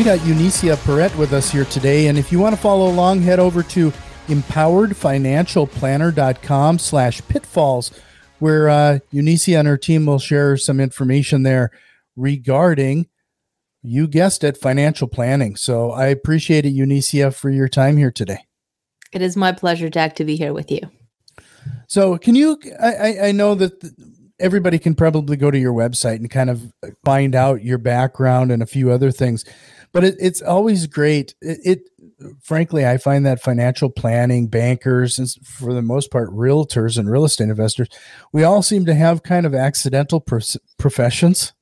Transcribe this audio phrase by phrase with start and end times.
[0.00, 3.20] We got Eunicia Peret with us here today, and if you want to follow along,
[3.20, 3.92] head over to
[4.28, 7.90] empoweredfinancialplanner.com slash pitfalls,
[8.38, 11.70] where uh, Eunicia and her team will share some information there
[12.16, 13.08] regarding,
[13.82, 15.54] you guessed it, financial planning.
[15.54, 18.46] So I appreciate it, Eunicia, for your time here today.
[19.12, 20.80] It is my pleasure, Jack, to be here with you.
[21.88, 23.92] So can you, I, I know that
[24.38, 26.72] everybody can probably go to your website and kind of
[27.04, 29.44] find out your background and a few other things
[29.92, 31.34] but it, it's always great.
[31.40, 31.80] It, it,
[32.42, 37.24] frankly, I find that financial planning, bankers, and for the most part, realtors and real
[37.24, 37.88] estate investors,
[38.32, 40.24] we all seem to have kind of accidental
[40.78, 41.52] professions.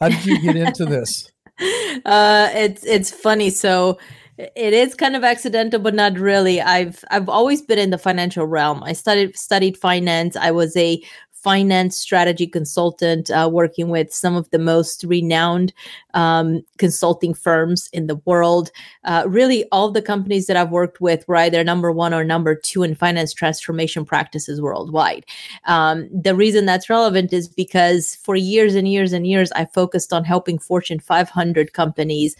[0.00, 1.30] How did you get into this?
[2.04, 3.48] Uh, it's it's funny.
[3.48, 3.96] So
[4.38, 8.46] it is kind of accidental but not really i've i've always been in the financial
[8.46, 11.02] realm i studied studied finance i was a
[11.46, 15.72] finance strategy consultant uh, working with some of the most renowned
[16.12, 18.72] um, consulting firms in the world.
[19.04, 22.56] Uh, really, all the companies that I've worked with were either number one or number
[22.56, 25.24] two in finance transformation practices worldwide.
[25.66, 30.12] Um, the reason that's relevant is because for years and years and years, I focused
[30.12, 32.34] on helping Fortune 500 companies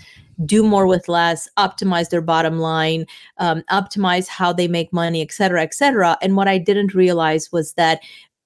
[0.44, 3.06] do more with less, optimize their bottom line,
[3.38, 6.18] um, optimize how they make money, et cetera, et cetera.
[6.20, 8.00] And what I didn't realize was that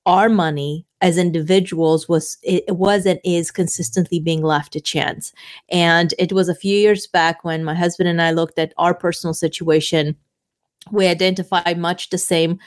[0.06, 5.32] our money as individuals was it was and is consistently being left to chance.
[5.70, 8.94] And it was a few years back when my husband and i looked at our
[8.94, 10.16] personal situation.
[10.90, 12.58] We identified much the same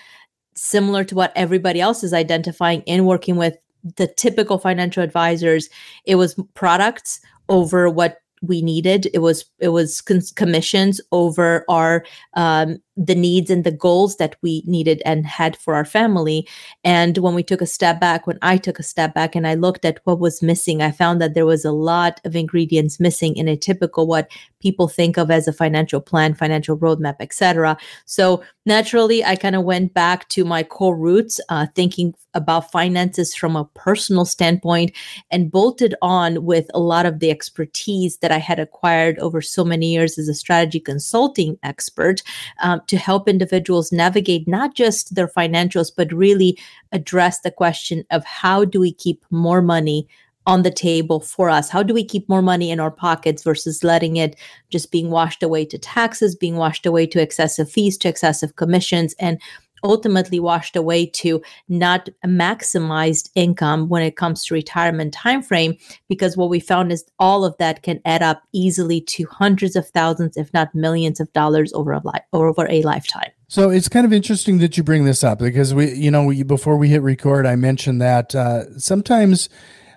[0.55, 5.69] similar to what everybody else is identifying in working with the typical financial advisors.
[6.05, 7.19] It was products
[7.49, 9.07] over what we needed.
[9.13, 12.05] It was it was commissions over our
[12.35, 16.47] um, the needs and the goals that we needed and had for our family.
[16.83, 19.55] And when we took a step back, when I took a step back and I
[19.55, 23.35] looked at what was missing, I found that there was a lot of ingredients missing
[23.35, 27.77] in a typical what people think of as a financial plan, financial roadmap, etc.
[28.05, 33.35] So naturally, I kind of went back to my core roots, uh, thinking about finances
[33.35, 34.91] from a personal standpoint,
[35.31, 39.65] and bolted on with a lot of the expertise that I had acquired over so
[39.65, 42.23] many years as a strategy consulting expert.
[42.61, 46.57] Um, to help individuals navigate not just their financials, but really
[46.91, 50.07] address the question of how do we keep more money
[50.45, 51.69] on the table for us?
[51.69, 54.35] How do we keep more money in our pockets versus letting it
[54.69, 59.15] just being washed away to taxes, being washed away to excessive fees, to excessive commissions,
[59.19, 59.39] and
[59.83, 66.49] ultimately washed away to not maximized income when it comes to retirement timeframe because what
[66.49, 70.53] we found is all of that can add up easily to hundreds of thousands if
[70.53, 73.31] not millions of dollars over a li- over a lifetime.
[73.47, 76.43] So it's kind of interesting that you bring this up because we you know we,
[76.43, 79.49] before we hit record i mentioned that uh, sometimes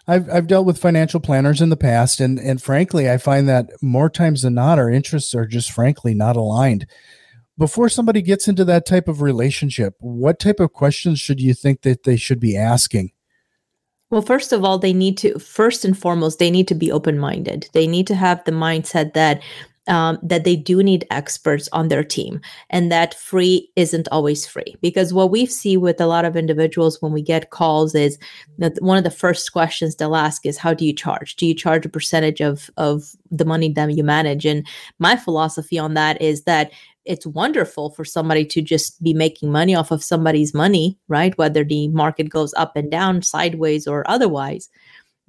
[0.08, 3.70] I've, I've dealt with financial planners in the past and and frankly i find that
[3.82, 6.86] more times than not our interests are just frankly not aligned
[7.58, 11.82] before somebody gets into that type of relationship, what type of questions should you think
[11.82, 13.12] that they should be asking?
[14.10, 17.18] Well, first of all, they need to first and foremost they need to be open
[17.18, 17.68] minded.
[17.72, 19.42] They need to have the mindset that
[19.88, 22.40] um, that they do need experts on their team
[22.70, 27.00] and that free isn't always free because what we see with a lot of individuals
[27.00, 28.18] when we get calls is
[28.58, 31.54] that one of the first questions they'll ask is how do you charge do you
[31.54, 34.66] charge a percentage of of the money that you manage and
[34.98, 36.72] my philosophy on that is that
[37.06, 41.36] it's wonderful for somebody to just be making money off of somebody's money, right?
[41.38, 44.68] Whether the market goes up and down, sideways, or otherwise.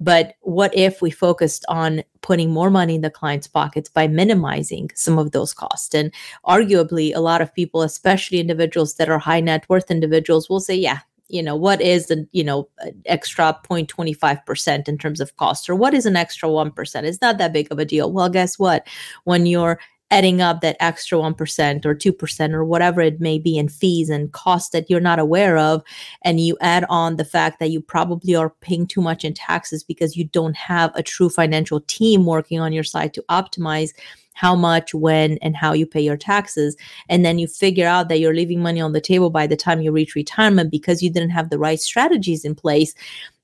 [0.00, 4.90] But what if we focused on putting more money in the client's pockets by minimizing
[4.94, 5.94] some of those costs?
[5.94, 6.12] And
[6.46, 10.76] arguably, a lot of people, especially individuals that are high net worth individuals, will say,
[10.76, 12.68] yeah, you know what is the you know
[13.04, 17.52] extra 0.25% in terms of cost or what is an extra 1% it's not that
[17.52, 18.86] big of a deal well guess what
[19.24, 19.78] when you're
[20.10, 24.32] adding up that extra 1% or 2% or whatever it may be in fees and
[24.32, 25.82] costs that you're not aware of
[26.22, 29.84] and you add on the fact that you probably are paying too much in taxes
[29.84, 33.90] because you don't have a true financial team working on your side to optimize
[34.38, 36.76] how much, when, and how you pay your taxes.
[37.08, 39.80] And then you figure out that you're leaving money on the table by the time
[39.80, 42.94] you reach retirement because you didn't have the right strategies in place.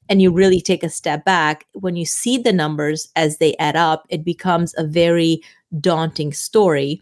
[0.09, 1.67] And you really take a step back.
[1.73, 5.41] When you see the numbers as they add up, it becomes a very
[5.81, 7.01] daunting story.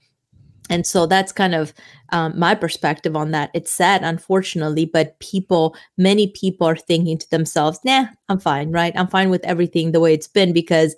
[0.70, 1.74] And so that's kind of
[2.10, 3.50] um, my perspective on that.
[3.52, 8.92] It's sad unfortunately but people many people are thinking to themselves nah i'm fine right?
[8.96, 10.94] I'm fine with everything the way it's been because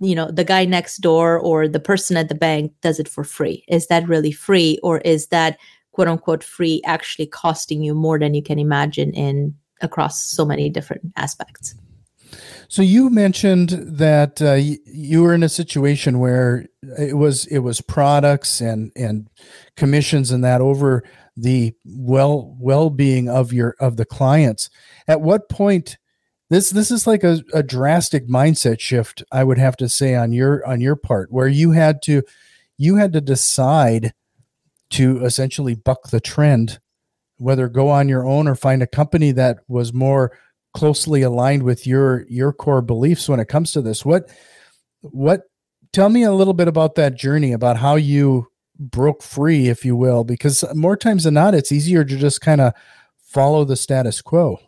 [0.00, 3.24] you know the guy next door or the person at the bank does it for
[3.24, 3.64] free.
[3.68, 5.58] Is that really free or is that
[5.92, 10.68] quote unquote free actually costing you more than you can imagine in across so many
[10.70, 11.74] different aspects
[12.68, 16.66] so you mentioned that uh, you were in a situation where
[16.98, 19.28] it was it was products and and
[19.76, 21.04] commissions and that over
[21.36, 24.70] the well well being of your of the clients.
[25.06, 25.98] At what point
[26.50, 30.32] this this is like a, a drastic mindset shift I would have to say on
[30.32, 32.22] your on your part where you had to
[32.76, 34.14] you had to decide
[34.90, 36.78] to essentially buck the trend
[37.44, 40.32] whether go on your own or find a company that was more
[40.72, 44.02] closely aligned with your your core beliefs when it comes to this.
[44.04, 44.30] What
[45.02, 45.42] what
[45.92, 48.48] tell me a little bit about that journey about how you
[48.80, 52.60] broke free if you will because more times than not it's easier to just kind
[52.60, 52.72] of
[53.18, 54.58] follow the status quo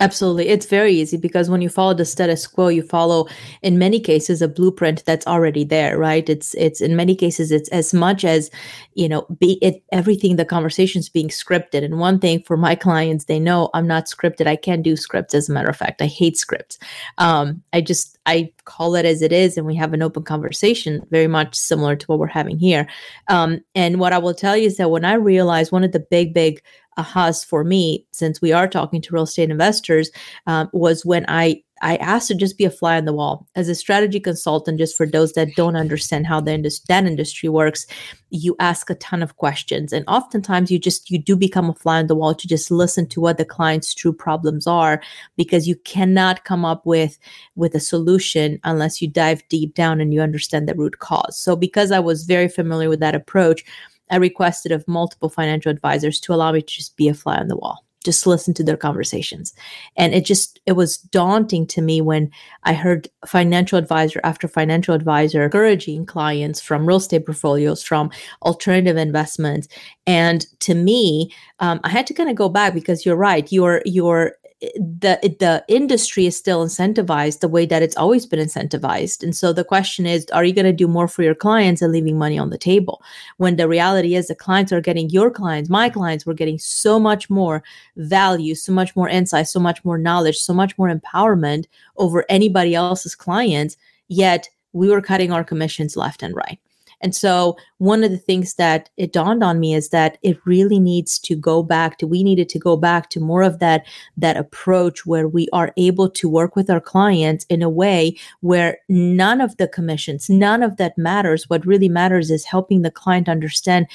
[0.00, 0.48] Absolutely.
[0.48, 3.28] It's very easy because when you follow the status quo, you follow
[3.60, 6.26] in many cases a blueprint that's already there, right?
[6.30, 8.50] It's it's in many cases it's as much as,
[8.94, 11.84] you know, be it everything the conversation's being scripted.
[11.84, 14.46] And one thing for my clients, they know I'm not scripted.
[14.46, 16.00] I can't do scripts as a matter of fact.
[16.00, 16.78] I hate scripts.
[17.18, 21.06] Um, I just I call it as it is and we have an open conversation,
[21.10, 22.88] very much similar to what we're having here.
[23.28, 26.00] Um, and what I will tell you is that when I realized one of the
[26.00, 26.62] big, big
[26.98, 30.10] ahas for me, since we are talking to real estate investors,
[30.46, 33.68] um, was when I I asked to just be a fly on the wall as
[33.68, 34.78] a strategy consultant.
[34.78, 37.86] Just for those that don't understand how the that industry works,
[38.30, 41.98] you ask a ton of questions, and oftentimes you just you do become a fly
[41.98, 45.02] on the wall to just listen to what the client's true problems are,
[45.36, 47.18] because you cannot come up with
[47.56, 51.36] with a solution unless you dive deep down and you understand the root cause.
[51.36, 53.64] So, because I was very familiar with that approach,
[54.12, 57.48] I requested of multiple financial advisors to allow me to just be a fly on
[57.48, 59.54] the wall, just listen to their conversations.
[59.96, 62.30] And it just, it was daunting to me when
[62.64, 68.10] I heard financial advisor after financial advisor encouraging clients from real estate portfolios, from
[68.42, 69.66] alternative investments.
[70.06, 73.50] And to me, um, I had to kind of go back because you're right.
[73.50, 74.36] You're, you're,
[74.76, 79.22] the the industry is still incentivized the way that it's always been incentivized.
[79.22, 81.92] And so the question is are you going to do more for your clients and
[81.92, 83.02] leaving money on the table?
[83.38, 86.98] When the reality is the clients are getting your clients my clients were getting so
[86.98, 87.62] much more
[87.96, 91.66] value so much more insight so much more knowledge so much more empowerment
[91.96, 93.76] over anybody else's clients
[94.08, 96.58] yet we were cutting our commissions left and right
[97.02, 100.78] and so one of the things that it dawned on me is that it really
[100.78, 103.84] needs to go back to we needed to go back to more of that
[104.16, 108.78] that approach where we are able to work with our clients in a way where
[108.88, 111.48] none of the commissions, none of that matters.
[111.48, 113.86] What really matters is helping the client understand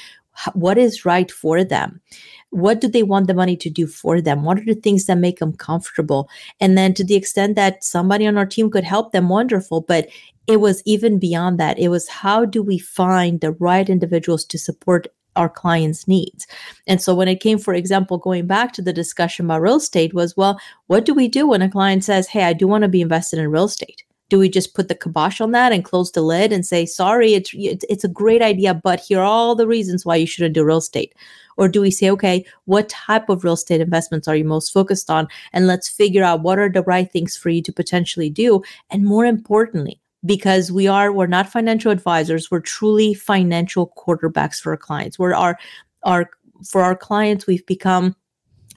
[0.53, 2.01] what is right for them
[2.49, 5.17] what do they want the money to do for them what are the things that
[5.17, 6.29] make them comfortable
[6.59, 10.07] and then to the extent that somebody on our team could help them wonderful but
[10.47, 11.77] it was even beyond that.
[11.77, 16.47] It was how do we find the right individuals to support our clients' needs.
[16.87, 20.13] And so when it came, for example, going back to the discussion about real estate,
[20.13, 22.87] was well, what do we do when a client says, Hey, I do want to
[22.87, 24.03] be invested in real estate?
[24.29, 27.33] Do we just put the kibosh on that and close the lid and say, sorry,
[27.33, 30.63] it's, it's a great idea, but here are all the reasons why you shouldn't do
[30.63, 31.13] real estate?
[31.55, 35.09] Or do we say, okay, what type of real estate investments are you most focused
[35.09, 35.27] on?
[35.53, 38.61] And let's figure out what are the right things for you to potentially do.
[38.89, 44.71] And more importantly, because we are we're not financial advisors we're truly financial quarterbacks for
[44.71, 45.57] our clients we're our
[46.03, 46.29] our
[46.65, 48.15] for our clients we've become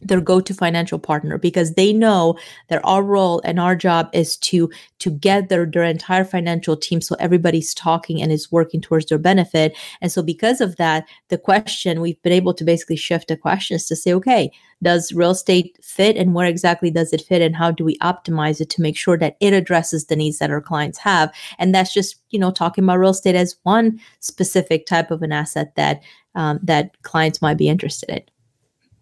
[0.02, 2.36] their go-to financial partner because they know
[2.68, 7.00] that our role and our job is to to get their their entire financial team
[7.00, 9.76] so everybody's talking and is working towards their benefit.
[10.00, 13.86] And so because of that the question we've been able to basically shift the questions
[13.86, 14.50] to say okay
[14.82, 18.60] does real estate fit and where exactly does it fit and how do we optimize
[18.60, 21.30] it to make sure that it addresses the needs that our clients have?
[21.58, 25.32] And that's just you know talking about real estate as one specific type of an
[25.32, 26.02] asset that
[26.34, 28.22] um, that clients might be interested in.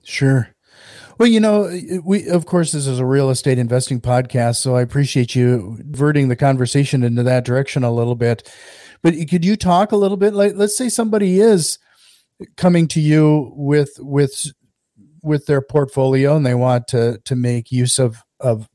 [0.03, 0.49] Sure
[1.19, 1.71] well, you know,
[2.05, 6.29] we of course this is a real estate investing podcast, so I appreciate you diverting
[6.29, 8.51] the conversation into that direction a little bit.
[9.03, 11.79] But could you talk a little bit like let's say somebody is
[12.57, 14.53] coming to you with with
[15.23, 18.69] with their portfolio and they want to to make use of of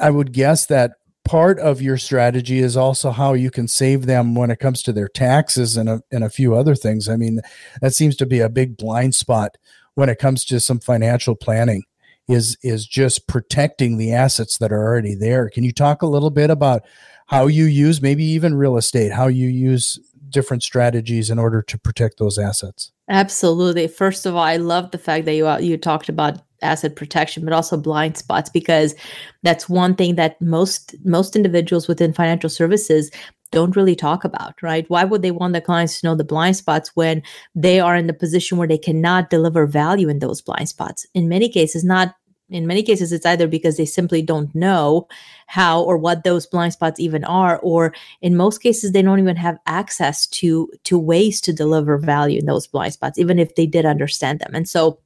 [0.00, 0.92] I would guess that
[1.24, 4.92] part of your strategy is also how you can save them when it comes to
[4.92, 7.08] their taxes and a, and a few other things.
[7.08, 7.40] I mean,
[7.80, 9.56] that seems to be a big blind spot
[9.96, 11.82] when it comes to some financial planning
[12.28, 15.50] is is just protecting the assets that are already there.
[15.50, 16.82] Can you talk a little bit about
[17.26, 19.98] how you use maybe even real estate, how you use
[20.28, 22.92] different strategies in order to protect those assets?
[23.08, 23.86] Absolutely.
[23.88, 27.44] First of all, I love the fact that you uh, you talked about asset protection,
[27.44, 28.94] but also blind spots because
[29.42, 33.10] that's one thing that most most individuals within financial services
[33.50, 34.88] don't really talk about, right?
[34.88, 37.22] Why would they want their clients to know the blind spots when
[37.54, 41.06] they are in the position where they cannot deliver value in those blind spots?
[41.14, 42.14] In many cases, not
[42.48, 45.08] in many cases it's either because they simply don't know
[45.48, 49.34] how or what those blind spots even are or in most cases they don't even
[49.34, 53.66] have access to to ways to deliver value in those blind spots even if they
[53.66, 55.00] did understand them and so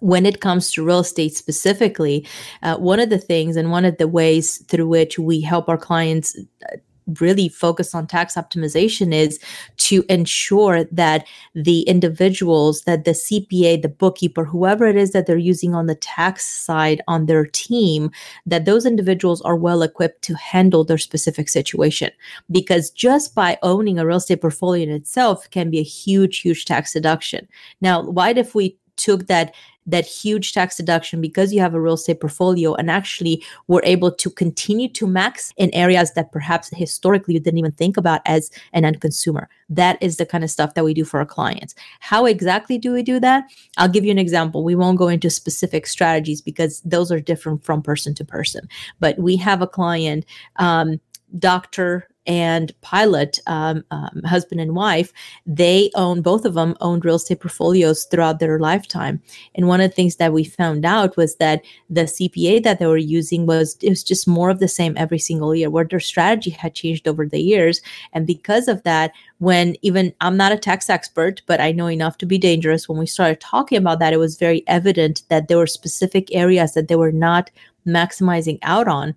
[0.00, 2.26] when it comes to real estate specifically,
[2.62, 5.78] uh, one of the things and one of the ways through which we help our
[5.78, 6.38] clients
[6.72, 6.76] uh,
[7.20, 9.40] really focus on tax optimization is
[9.78, 15.36] to ensure that the individuals that the CPA the bookkeeper whoever it is that they're
[15.36, 18.10] using on the tax side on their team
[18.46, 22.10] that those individuals are well equipped to handle their specific situation.
[22.50, 26.64] Because just by owning a real estate portfolio in itself can be a huge huge
[26.64, 27.48] tax deduction.
[27.80, 29.54] Now why if we took that
[29.88, 34.12] that huge tax deduction because you have a real estate portfolio and actually were able
[34.12, 38.50] to continue to max in areas that perhaps historically you didn't even think about as
[38.72, 39.48] an end consumer.
[39.70, 41.74] That is the kind of stuff that we do for our clients.
[42.00, 43.44] How exactly do we do that?
[43.78, 44.62] I'll give you an example.
[44.62, 48.68] We won't go into specific strategies because those are different from person to person.
[49.00, 50.26] But we have a client,
[50.56, 51.00] um,
[51.38, 55.12] doctor and Pilot, um, um, husband and wife,
[55.46, 59.20] they own both of them owned real estate portfolios throughout their lifetime.
[59.54, 62.86] And one of the things that we found out was that the CPA that they
[62.86, 66.00] were using was it was just more of the same every single year, where their
[66.00, 67.80] strategy had changed over the years.
[68.12, 72.18] And because of that, when even I'm not a tax expert, but I know enough
[72.18, 72.88] to be dangerous.
[72.88, 76.74] When we started talking about that, it was very evident that there were specific areas
[76.74, 77.50] that they were not
[77.86, 79.14] maximizing out on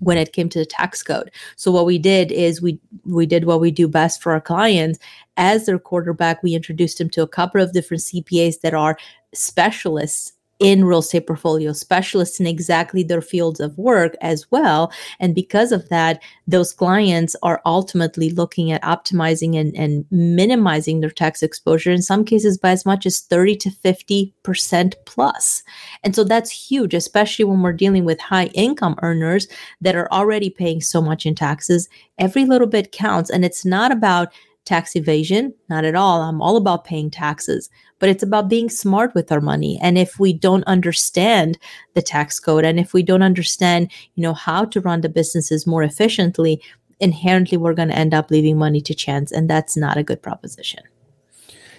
[0.00, 1.30] when it came to the tax code.
[1.56, 4.98] So what we did is we we did what we do best for our clients.
[5.36, 8.98] As their quarterback, we introduced them to a couple of different CPAs that are
[9.34, 14.90] specialists in real estate portfolio specialists in exactly their fields of work as well.
[15.20, 21.10] And because of that, those clients are ultimately looking at optimizing and, and minimizing their
[21.10, 25.62] tax exposure, in some cases by as much as 30 to 50% plus.
[26.02, 29.48] And so that's huge, especially when we're dealing with high income earners
[29.80, 31.88] that are already paying so much in taxes.
[32.18, 33.30] Every little bit counts.
[33.30, 34.32] And it's not about
[34.64, 36.22] tax evasion, not at all.
[36.22, 39.78] I'm all about paying taxes but it's about being smart with our money.
[39.82, 41.58] And if we don't understand
[41.94, 45.66] the tax code and if we don't understand, you know, how to run the businesses
[45.66, 46.60] more efficiently,
[47.00, 49.32] inherently we're going to end up leaving money to chance.
[49.32, 50.82] And that's not a good proposition.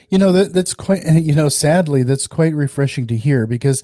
[0.10, 3.84] You know, that, that's quite, you know, sadly, that's quite refreshing to hear because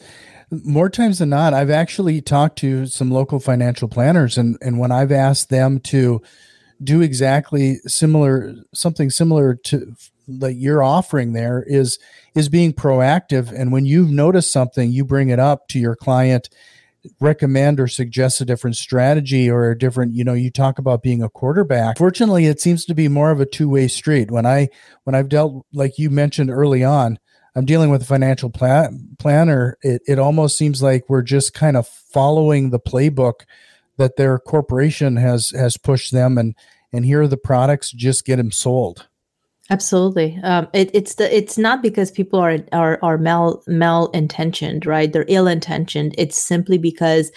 [0.50, 4.92] more times than not, I've actually talked to some local financial planners and, and when
[4.92, 6.22] I've asked them to
[6.84, 9.96] do exactly similar, something similar to
[10.28, 12.00] that you're offering there is
[12.36, 13.52] is being proactive.
[13.52, 16.50] And when you've noticed something you bring it up to your client
[17.20, 21.22] recommend or suggest a different strategy or a different you know you talk about being
[21.22, 21.98] a quarterback.
[21.98, 24.32] Fortunately it seems to be more of a two-way street.
[24.32, 24.70] When i
[25.04, 27.20] when i've dealt like you mentioned early on
[27.56, 29.78] i'm dealing with a financial plan, planner.
[29.82, 33.42] It, it almost seems like we're just kind of following the playbook
[33.98, 36.38] that their corporation has has pushed them.
[36.38, 36.56] And
[36.92, 39.08] and here are the products just get them sold
[39.74, 40.40] Absolutely.
[40.44, 45.12] Um, it, it's the it's not because people are are are mal mal intentioned, right?
[45.12, 46.14] They're ill intentioned.
[46.16, 47.32] It's simply because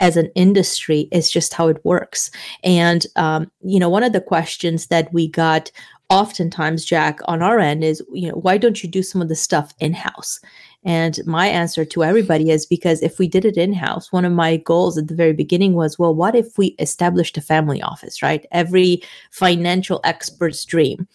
[0.00, 2.32] as an industry, it's just how it works.
[2.64, 5.70] And um, you know, one of the questions that we got
[6.10, 9.36] oftentimes, Jack, on our end is, you know, why don't you do some of the
[9.36, 10.40] stuff in house?
[10.84, 14.32] And my answer to everybody is because if we did it in house, one of
[14.32, 18.20] my goals at the very beginning was, well, what if we established a family office,
[18.20, 18.44] right?
[18.50, 19.00] Every
[19.30, 21.06] financial expert's dream.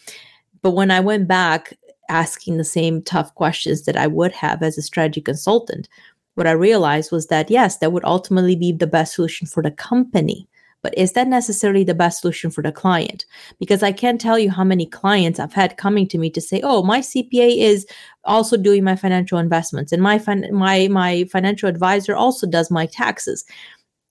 [0.67, 1.77] But when I went back
[2.09, 5.87] asking the same tough questions that I would have as a strategy consultant,
[6.35, 9.71] what I realized was that yes, that would ultimately be the best solution for the
[9.71, 10.45] company.
[10.81, 13.23] But is that necessarily the best solution for the client?
[13.59, 16.59] Because I can't tell you how many clients I've had coming to me to say,
[16.61, 17.87] "Oh, my CPA is
[18.25, 22.87] also doing my financial investments, and my fin- my my financial advisor also does my
[22.87, 23.45] taxes."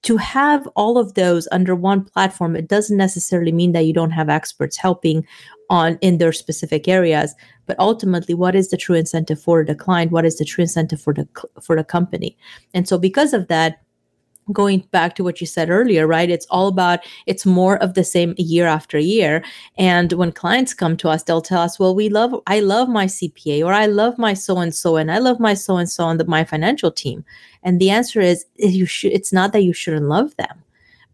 [0.03, 4.11] To have all of those under one platform it doesn't necessarily mean that you don't
[4.11, 5.27] have experts helping
[5.69, 7.35] on in their specific areas
[7.67, 10.13] but ultimately what is the true incentive for the client?
[10.13, 11.29] What is the true incentive for the
[11.61, 12.37] for the company?
[12.73, 13.83] And so because of that
[14.53, 16.31] going back to what you said earlier, right?
[16.31, 19.43] It's all about, it's more of the same year after year.
[19.77, 23.07] And when clients come to us, they'll tell us, well, we love, I love my
[23.07, 26.05] CPA or I love my so and so and I love my so and so
[26.05, 27.25] on the, my financial team.
[27.63, 30.63] And the answer is, you should, it's not that you shouldn't love them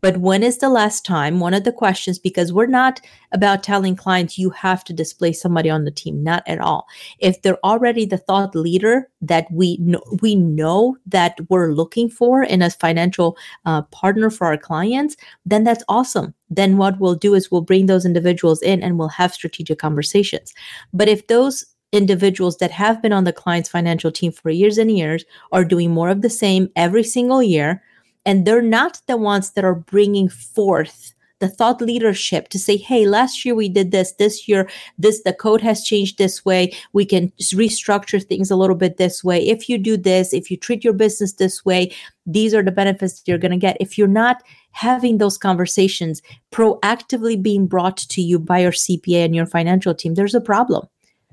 [0.03, 1.39] But when is the last time?
[1.39, 5.71] One of the questions, because we're not about telling clients you have to display somebody
[5.71, 6.89] on the team, not at all.
[7.21, 12.43] If they're already the thought leader that we know, we know that we're looking for
[12.43, 15.17] in a financial uh, partner for our clients,
[15.47, 16.35] then that's awesome.
[16.51, 20.53] Then what we'll do is we'll bring those individuals in and we'll have strategic conversations.
[20.93, 24.91] But if those individuals that have been on the client's financial team for years and
[24.91, 27.83] years are doing more of the same every single year,
[28.25, 33.05] and they're not the ones that are bringing forth the thought leadership to say hey
[33.05, 36.73] last year we did this this year this the code has changed this way.
[36.93, 39.45] We can restructure things a little bit this way.
[39.49, 41.93] If you do this if you treat your business this way
[42.27, 43.77] these are the benefits that you're going to get.
[43.81, 49.35] If you're not having those conversations proactively being brought to you by your cpa and
[49.35, 50.87] your financial team there's a problem.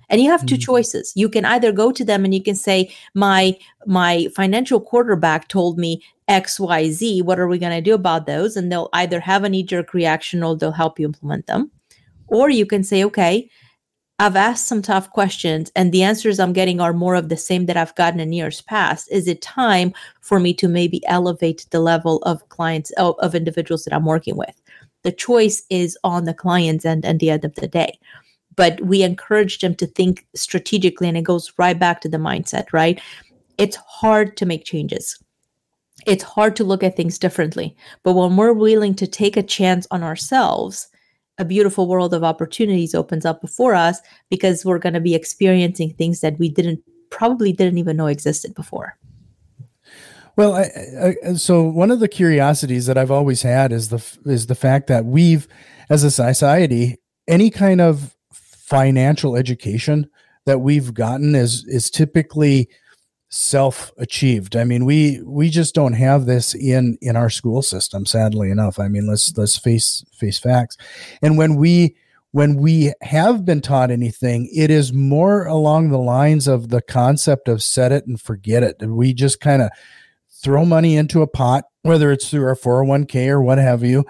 [0.09, 0.61] And you have two mm-hmm.
[0.61, 1.13] choices.
[1.15, 3.55] You can either go to them and you can say my
[3.85, 8.55] my financial quarterback told me xyz what are we going to do about those?
[8.55, 11.71] And they'll either have a knee jerk reaction or they'll help you implement them.
[12.27, 13.49] Or you can say okay
[14.21, 17.67] I've asked some tough questions, and the answers I'm getting are more of the same
[17.67, 19.07] that I've gotten in years past.
[19.09, 23.93] Is it time for me to maybe elevate the level of clients, of, individuals that
[23.93, 24.61] I'm working with?
[25.03, 27.97] The choice is on the client's end at the end of the day.
[28.57, 32.73] But we encourage them to think strategically and it goes right back to the mindset
[32.73, 32.99] right?
[33.57, 35.17] It's hard to make changes
[36.05, 37.75] it's hard to look at things differently.
[38.03, 40.87] But when we're willing to take a chance on ourselves
[41.39, 45.93] a beautiful world of opportunities opens up before us because we're going to be experiencing
[45.93, 48.97] things that we didn't probably didn't even know existed before.
[50.35, 54.47] Well, I, I, so one of the curiosities that I've always had is the is
[54.47, 55.47] the fact that we've,
[55.89, 60.09] as a society, any kind of financial education
[60.45, 62.69] that we've gotten is is typically
[63.29, 68.05] self achieved i mean we we just don't have this in in our school system
[68.05, 70.77] sadly enough i mean let's let's face face facts
[71.21, 71.95] and when we
[72.31, 77.47] when we have been taught anything it is more along the lines of the concept
[77.47, 79.69] of set it and forget it we just kind of
[80.41, 84.03] throw money into a pot whether it's through our 401k or what have you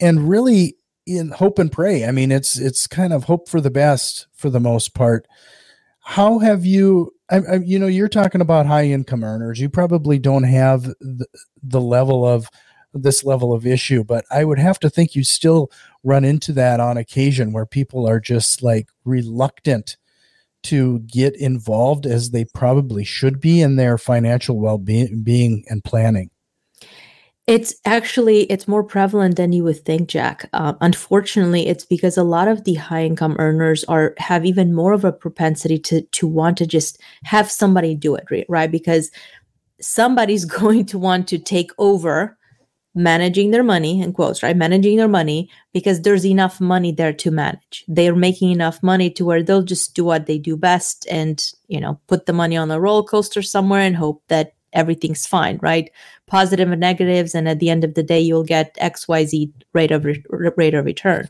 [0.00, 0.76] and really
[1.08, 2.04] in hope and pray.
[2.04, 5.26] I mean, it's it's kind of hope for the best for the most part.
[6.00, 7.12] How have you?
[7.30, 9.60] I, I, you know, you're talking about high income earners.
[9.60, 11.26] You probably don't have the,
[11.62, 12.48] the level of
[12.94, 15.70] this level of issue, but I would have to think you still
[16.02, 19.96] run into that on occasion where people are just like reluctant
[20.64, 26.30] to get involved as they probably should be in their financial well-being and planning.
[27.48, 30.50] It's actually it's more prevalent than you would think, Jack.
[30.52, 34.92] Uh, unfortunately, it's because a lot of the high income earners are have even more
[34.92, 38.70] of a propensity to to want to just have somebody do it, right?
[38.70, 39.10] Because
[39.80, 42.36] somebody's going to want to take over
[42.94, 47.30] managing their money in quotes right managing their money because there's enough money there to
[47.30, 51.52] manage they're making enough money to where they'll just do what they do best and
[51.68, 55.58] you know put the money on a roller coaster somewhere and hope that everything's fine,
[55.62, 55.90] right?
[56.26, 59.52] Positive and negatives, and at the end of the day, you'll get X, Y, Z
[59.72, 60.22] rate of re-
[60.56, 61.28] rate of return.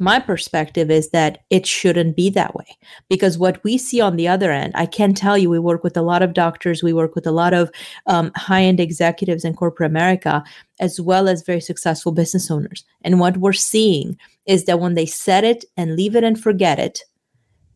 [0.00, 2.66] My perspective is that it shouldn't be that way
[3.08, 5.96] because what we see on the other end, I can tell you, we work with
[5.96, 7.70] a lot of doctors, we work with a lot of
[8.06, 10.42] um, high end executives in corporate America,
[10.80, 12.84] as well as very successful business owners.
[13.02, 16.80] And what we're seeing is that when they set it and leave it and forget
[16.80, 17.00] it,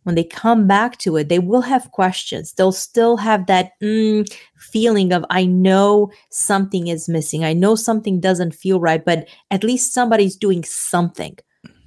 [0.05, 2.53] when they come back to it, they will have questions.
[2.53, 7.45] They'll still have that mm, feeling of, I know something is missing.
[7.45, 11.37] I know something doesn't feel right, but at least somebody's doing something.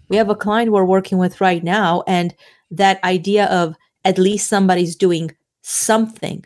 [0.10, 2.36] We have a client we're working with right now, and
[2.70, 6.46] that idea of at least somebody's doing something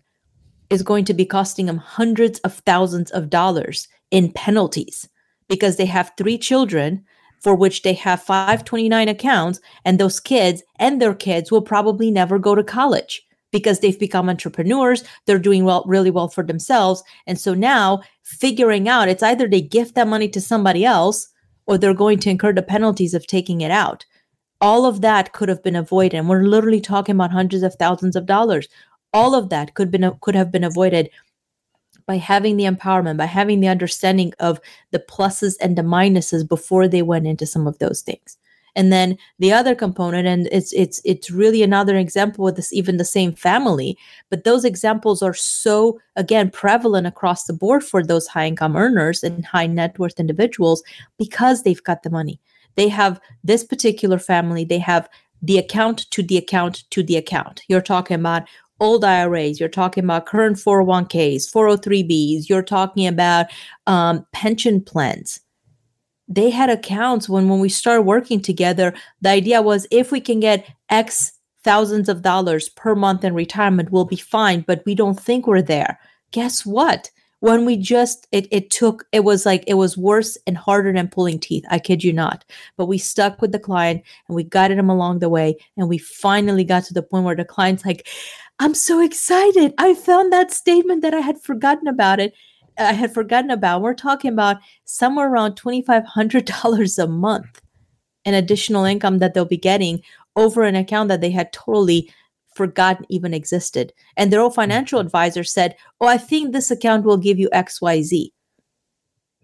[0.70, 5.08] is going to be costing them hundreds of thousands of dollars in penalties
[5.48, 7.04] because they have three children
[7.46, 12.40] for which they have 529 accounts, and those kids and their kids will probably never
[12.40, 15.04] go to college because they've become entrepreneurs.
[15.28, 17.04] They're doing well, really well for themselves.
[17.28, 21.28] And so now figuring out it's either they gift that money to somebody else
[21.68, 24.08] or they're going to incur the penalties of taking it out.
[24.60, 26.18] All of that could have been avoided.
[26.18, 28.68] And we're literally talking about hundreds of thousands of dollars.
[29.14, 31.12] All of that could been could have been avoided
[32.08, 34.60] by having the empowerment, by having the understanding of
[34.92, 38.38] the pluses and the minuses before they went into some of those things.
[38.76, 42.98] And then the other component, and it's it's it's really another example with this even
[42.98, 43.98] the same family,
[44.30, 49.24] but those examples are so again prevalent across the board for those high income earners
[49.24, 50.84] and high net worth individuals
[51.18, 52.40] because they've got the money.
[52.76, 55.08] They have this particular family, they have
[55.42, 57.62] the account to the account to the account.
[57.68, 58.44] You're talking about
[58.80, 63.48] old IRAs, you're talking about current 401ks, 403bs, you're talking about
[63.88, 65.40] um, pension plans.
[66.28, 70.40] they had accounts when when we started working together the idea was if we can
[70.40, 71.34] get x
[71.64, 75.62] thousands of dollars per month in retirement we'll be fine but we don't think we're
[75.62, 76.00] there.
[76.32, 77.12] Guess what?
[77.42, 81.08] When we just it it took it was like it was worse and harder than
[81.10, 82.44] pulling teeth i kid you not.
[82.78, 86.00] But we stuck with the client and we guided him along the way and we
[86.00, 88.08] finally got to the point where the client's like
[88.60, 92.34] i'm so excited i found that statement that i had forgotten about it
[92.78, 97.62] i had forgotten about we're talking about somewhere around $2500 a month
[98.26, 100.02] in additional income that they'll be getting
[100.36, 102.12] over an account that they had totally
[102.56, 103.94] forgotten even existed.
[104.18, 105.08] And their own financial mm-hmm.
[105.08, 108.30] advisor said, Oh, I think this account will give you XYZ.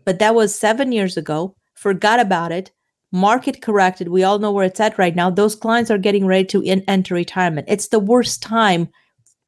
[0.03, 2.71] But that was seven years ago, forgot about it,
[3.11, 4.07] market corrected.
[4.07, 5.29] We all know where it's at right now.
[5.29, 7.67] Those clients are getting ready to in- enter retirement.
[7.69, 8.89] It's the worst time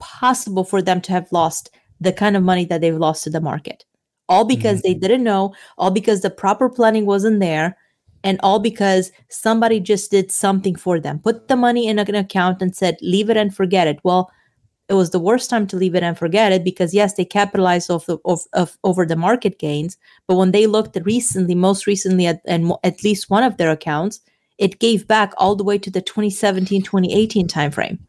[0.03, 1.69] possible for them to have lost
[2.01, 3.85] the kind of money that they've lost to the market.
[4.27, 4.87] All because mm-hmm.
[4.87, 7.77] they didn't know, all because the proper planning wasn't there,
[8.23, 12.61] and all because somebody just did something for them put the money in an account
[12.61, 14.31] and said leave it and forget it well
[14.89, 17.89] it was the worst time to leave it and forget it because yes they capitalized
[17.91, 22.25] off the of, of over the market gains but when they looked recently most recently
[22.25, 24.21] at and at least one of their accounts
[24.57, 27.99] it gave back all the way to the 2017 2018 timeframe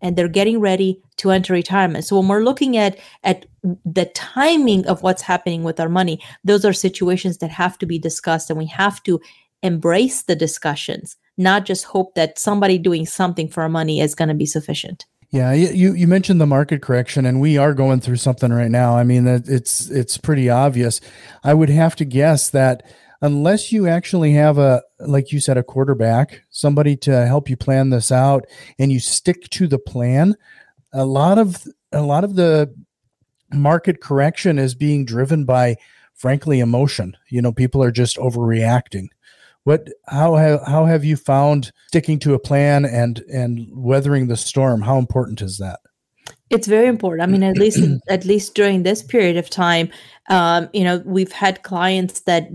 [0.00, 2.04] and they're getting ready to enter retirement.
[2.04, 3.46] So when we're looking at at
[3.84, 7.98] the timing of what's happening with our money, those are situations that have to be
[7.98, 9.20] discussed and we have to
[9.62, 14.28] embrace the discussions, not just hope that somebody doing something for our money is going
[14.28, 15.06] to be sufficient.
[15.30, 18.96] Yeah, you you mentioned the market correction, and we are going through something right now.
[18.96, 21.00] I mean, it's it's pretty obvious.
[21.42, 22.84] I would have to guess that
[23.20, 27.90] unless you actually have a like you said a quarterback somebody to help you plan
[27.90, 28.44] this out
[28.78, 30.34] and you stick to the plan
[30.92, 32.72] a lot of a lot of the
[33.52, 35.76] market correction is being driven by
[36.14, 37.16] frankly emotion.
[37.28, 39.08] You know people are just overreacting.
[39.64, 44.36] What how have how have you found sticking to a plan and and weathering the
[44.36, 44.82] storm?
[44.82, 45.80] How important is that?
[46.48, 47.28] It's very important.
[47.28, 49.90] I mean at least at least during this period of time
[50.28, 52.48] um, you know we've had clients that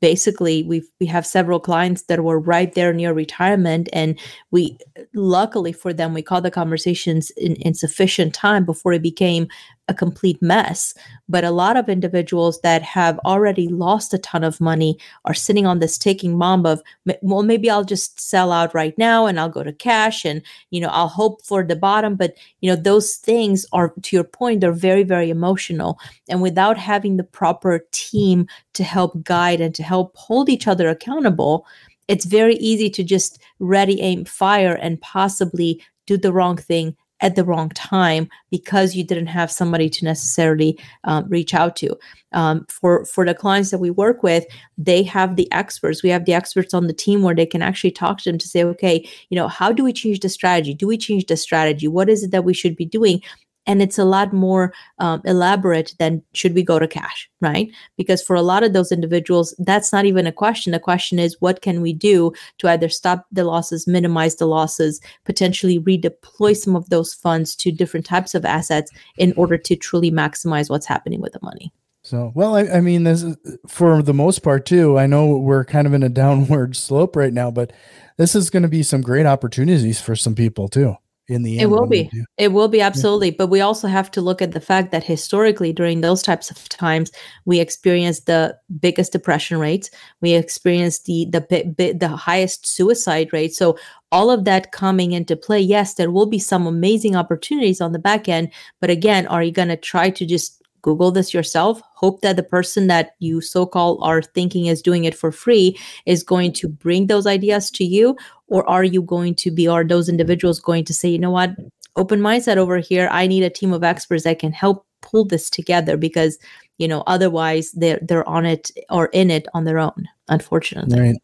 [0.00, 4.18] basically we we have several clients that were right there near retirement and
[4.50, 4.76] we
[5.14, 9.46] luckily for them we caught the conversations in, in sufficient time before it became
[9.88, 10.94] a complete mess.
[11.28, 15.66] But a lot of individuals that have already lost a ton of money are sitting
[15.66, 16.82] on this taking bomb of,
[17.22, 20.80] well, maybe I'll just sell out right now and I'll go to cash and, you
[20.80, 22.16] know, I'll hope for the bottom.
[22.16, 25.98] But, you know, those things are, to your point, they're very, very emotional.
[26.28, 30.88] And without having the proper team to help guide and to help hold each other
[30.88, 31.66] accountable,
[32.08, 37.34] it's very easy to just ready, aim, fire and possibly do the wrong thing at
[37.34, 41.96] the wrong time because you didn't have somebody to necessarily um, reach out to.
[42.32, 44.44] Um, for for the clients that we work with,
[44.76, 46.02] they have the experts.
[46.02, 48.48] We have the experts on the team where they can actually talk to them to
[48.48, 50.74] say, okay, you know, how do we change the strategy?
[50.74, 51.88] Do we change the strategy?
[51.88, 53.22] What is it that we should be doing?
[53.68, 57.70] And it's a lot more um, elaborate than should we go to cash right?
[57.96, 60.72] Because for a lot of those individuals that's not even a question.
[60.72, 65.00] The question is what can we do to either stop the losses minimize the losses
[65.24, 70.10] potentially redeploy some of those funds to different types of assets in order to truly
[70.10, 71.72] maximize what's happening with the money?
[72.02, 74.98] So, well, I, I, mean, this is, for the most part too.
[74.98, 77.72] I know we're kind of in a downward slope right now, but
[78.16, 80.96] this is going to be some great opportunities for some people too
[81.28, 81.62] in the end.
[81.62, 82.10] It will be.
[82.36, 83.28] It will be absolutely.
[83.28, 83.34] Yeah.
[83.38, 86.68] But we also have to look at the fact that historically, during those types of
[86.68, 87.12] times,
[87.44, 89.90] we experienced the biggest depression rates.
[90.20, 93.54] We experienced the the the highest suicide rate.
[93.54, 93.78] So
[94.10, 97.98] all of that coming into play, yes, there will be some amazing opportunities on the
[97.98, 98.50] back end.
[98.80, 101.80] But again, are you going to try to just Google this yourself.
[101.94, 105.78] Hope that the person that you so called are thinking is doing it for free
[106.06, 108.16] is going to bring those ideas to you.
[108.48, 111.50] Or are you going to be, are those individuals going to say, you know what,
[111.96, 113.08] open mindset over here.
[113.10, 116.38] I need a team of experts that can help pull this together because,
[116.78, 121.00] you know, otherwise they're, they're on it or in it on their own, unfortunately.
[121.00, 121.16] Right.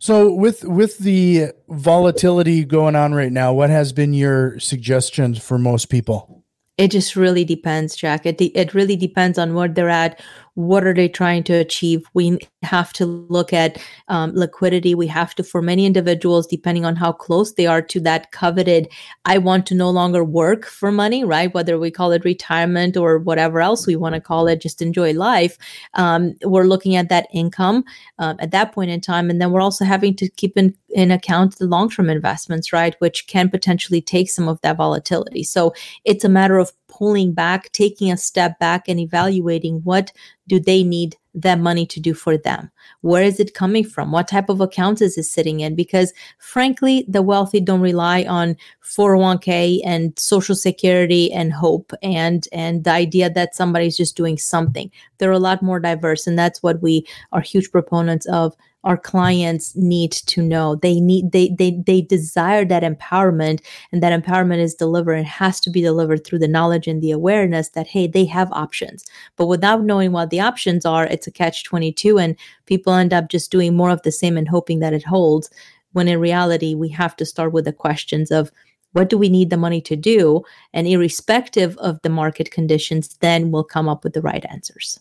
[0.00, 5.58] So with with the volatility going on right now, what has been your suggestions for
[5.58, 6.37] most people?
[6.78, 8.24] It just really depends jack.
[8.24, 10.20] It, it really depends on where they're at
[10.58, 12.02] what are they trying to achieve?
[12.14, 14.92] We have to look at um, liquidity.
[14.92, 18.88] We have to for many individuals depending on how close they are to that coveted
[19.24, 21.54] i want to no longer work for money right?
[21.54, 25.12] Whether we call it retirement or whatever else we want to call it just enjoy
[25.12, 25.56] life
[25.94, 27.84] um, we're looking at that income
[28.18, 29.30] um, at that point in time.
[29.30, 32.96] And then we're also having to keep in, in account the long-term investments right?
[32.98, 35.44] Which can potentially take some of that volatility.
[35.44, 35.72] So
[36.04, 40.12] it's a matter of pulling back, taking a step back and evaluating what
[40.46, 42.70] do they need that money to do for them?
[43.02, 44.10] Where is it coming from?
[44.10, 45.74] What type of accounts is it sitting in?
[45.74, 52.84] Because frankly, the wealthy don't rely on 401k and social security and hope and and
[52.84, 54.90] the idea that somebody's just doing something.
[55.18, 58.56] They're a lot more diverse and that's what we are huge proponents of
[58.88, 60.74] our clients need to know.
[60.74, 65.60] They need they they they desire that empowerment and that empowerment is delivered and has
[65.60, 69.04] to be delivered through the knowledge and the awareness that hey they have options.
[69.36, 73.28] But without knowing what the options are it's a catch 22 and people end up
[73.28, 75.50] just doing more of the same and hoping that it holds
[75.92, 78.50] when in reality we have to start with the questions of
[78.92, 80.42] what do we need the money to do?
[80.72, 84.98] And irrespective of the market conditions then we'll come up with the right answers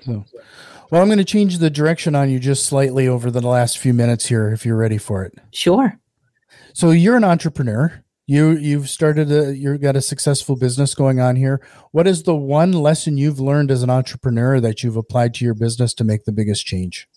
[0.00, 0.24] so
[0.90, 3.94] well, I'm going to change the direction on you just slightly over the last few
[3.94, 5.34] minutes here, if you're ready for it.
[5.52, 5.98] Sure.
[6.72, 8.04] So you're an entrepreneur.
[8.26, 11.60] You you've started a you've got a successful business going on here.
[11.90, 15.54] What is the one lesson you've learned as an entrepreneur that you've applied to your
[15.54, 17.08] business to make the biggest change?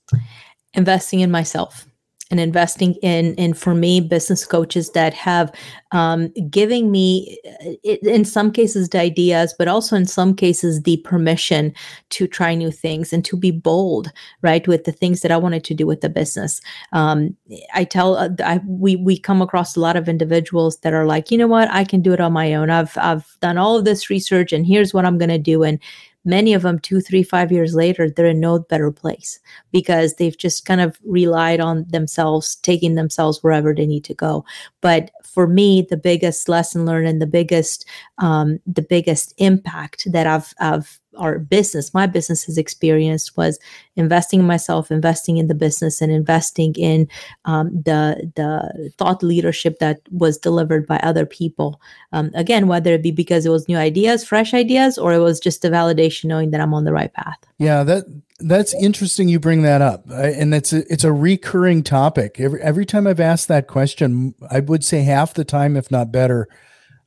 [0.74, 1.86] Investing in myself
[2.34, 5.54] and investing in in for me business coaches that have
[5.91, 7.38] um, giving me
[7.84, 11.72] in some cases the ideas but also in some cases the permission
[12.10, 15.63] to try new things and to be bold right with the things that i wanted
[15.63, 16.60] to do with the business.
[16.91, 17.38] Um,
[17.76, 21.30] i tell uh, I, we we come across a lot of individuals that are like
[21.30, 21.69] you know what?
[21.69, 22.72] I can do it on my own.
[22.72, 25.62] I've i've done all of this research and here's what i'm going to do.
[25.62, 25.78] And
[26.26, 29.40] many of them two three five years later they're in no better place
[29.72, 34.46] because they've just kind of relied on themselves taking themselves wherever they need to go.
[34.82, 37.86] But for me the biggest lesson learned and the biggest
[38.20, 43.60] um, the biggest impact that i've i've our business, my business has experienced was
[43.95, 47.08] investing in myself, investing in the business, and investing in
[47.45, 51.80] um, the the thought leadership that was delivered by other people.
[52.12, 55.39] Um, again, whether it be because it was new ideas, fresh ideas, or it was
[55.39, 57.38] just a validation knowing that I'm on the right path.
[57.58, 58.06] Yeah, that
[58.39, 59.30] that's interesting.
[59.30, 62.39] You bring that up, and it's a, it's a recurring topic.
[62.39, 66.12] Every every time I've asked that question, I would say half the time, if not
[66.12, 66.47] better,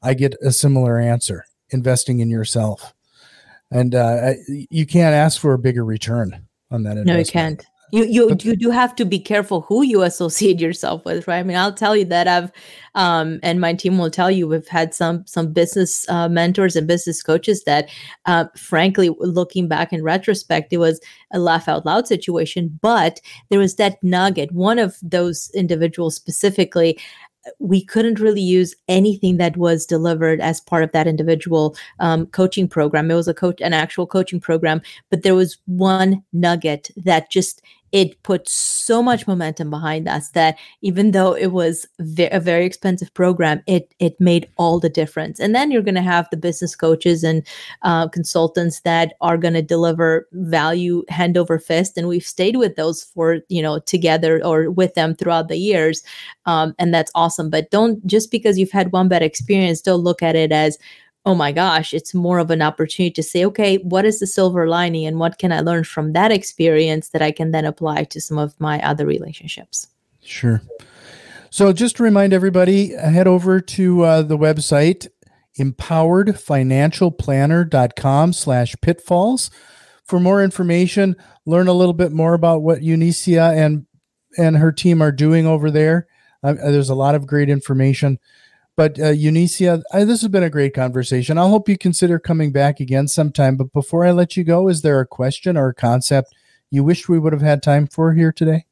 [0.03, 2.95] I get a similar answer: investing in yourself
[3.71, 6.97] and uh, you can't ask for a bigger return on that.
[6.97, 7.07] Investment.
[7.07, 7.67] No, you can't.
[7.93, 11.39] You you but, you do have to be careful who you associate yourself with, right?
[11.39, 12.51] I mean, I'll tell you that I've
[12.97, 16.89] um, and my team will tell you we've had some some business uh, mentors and
[16.89, 17.89] business coaches that,
[18.25, 21.01] uh, frankly, looking back in retrospect, it was
[21.33, 22.77] a laugh out loud situation.
[22.83, 24.51] But there was that nugget.
[24.51, 26.99] One of those individuals specifically
[27.59, 32.69] we couldn't really use anything that was delivered as part of that individual um, coaching
[32.69, 33.11] program.
[33.11, 37.63] It was a coach, an actual coaching program, but there was one nugget that just
[37.97, 42.67] it put so much momentum behind us that even though it was ve- a very
[42.67, 45.41] expensive program, it it made all the difference.
[45.41, 47.43] And then you're going to have the business coaches and
[47.81, 52.77] uh, consultants that are going to deliver value hand over fist, and we've stayed with
[52.77, 56.03] those for you know together or with them throughout the years,
[56.45, 57.49] um, and that's awesome.
[57.49, 60.77] But don't just because you've had one bad experience, don't look at it as
[61.27, 64.69] oh my gosh, it's more of an opportunity to say, okay, what is the silver
[64.69, 68.21] lining and what can I learn from that experience that I can then apply to
[68.21, 69.89] some of my other relationships?
[70.23, 70.63] Sure.
[71.51, 75.09] So just to remind everybody, head over to uh, the website
[75.59, 79.51] empoweredfinancialplanner.com slash pitfalls
[80.05, 83.87] for more information learn a little bit more about what Eunicia and
[84.37, 86.07] and her team are doing over there
[86.43, 88.19] uh, there's a lot of great information
[88.77, 91.39] but uh, Eunicia, I, this has been a great conversation.
[91.39, 93.57] I hope you consider coming back again sometime.
[93.57, 96.35] But before I let you go, is there a question or a concept
[96.71, 98.67] you wish we would have had time for here today?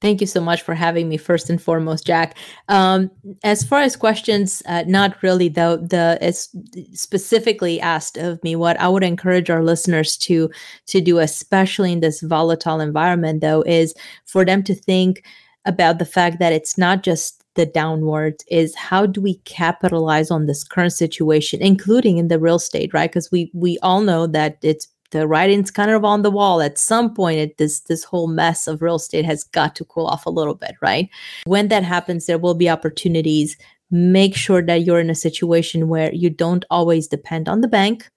[0.00, 1.18] Thank you so much for having me.
[1.18, 2.36] First and foremost, Jack.
[2.68, 3.10] Um,
[3.44, 5.48] as far as questions, uh, not really.
[5.48, 6.48] Though the as
[6.94, 10.50] specifically asked of me, what I would encourage our listeners to
[10.86, 15.22] to do, especially in this volatile environment, though, is for them to think
[15.66, 20.46] about the fact that it's not just the downward is how do we capitalize on
[20.46, 23.10] this current situation including in the real estate right?
[23.10, 26.62] Because we we all know that it's the writing's kind of on the wall.
[26.62, 30.06] At some point it, this this whole mess of real estate has got to cool
[30.06, 31.10] off a little bit right?
[31.44, 33.58] When that happens there will be opportunities.
[33.90, 38.08] Make sure that you're in a situation where you don't always depend on the bank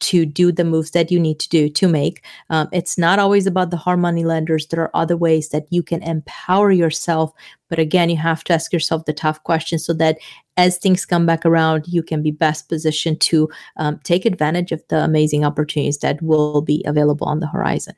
[0.00, 2.24] to do the moves that you need to do to make.
[2.48, 4.66] Um, it's not always about the hard money lenders.
[4.66, 7.32] There are other ways that you can empower yourself.
[7.68, 10.18] But again, you have to ask yourself the tough questions so that
[10.56, 14.82] as things come back around, you can be best positioned to um, take advantage of
[14.88, 17.94] the amazing opportunities that will be available on the horizon.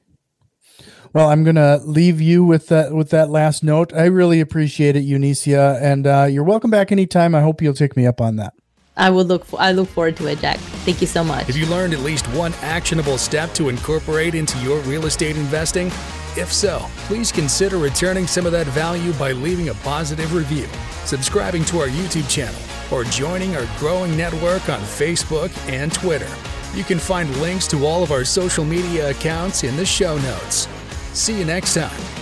[1.12, 3.92] Well, I'm to leave you with that with that last note.
[3.92, 7.34] I really appreciate it, Eunicia, and uh, you're welcome back anytime.
[7.34, 8.54] I hope you'll take me up on that.
[8.96, 10.58] I will look for, I look forward to it, Jack.
[10.84, 11.46] Thank you so much.
[11.46, 15.86] Have you learned at least one actionable step to incorporate into your real estate investing?
[16.34, 20.66] If so, please consider returning some of that value by leaving a positive review,
[21.04, 26.30] subscribing to our YouTube channel, or joining our growing network on Facebook and Twitter.
[26.74, 30.68] You can find links to all of our social media accounts in the show notes.
[31.12, 32.21] See you next time.